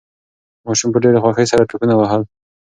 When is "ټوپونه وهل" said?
1.69-2.21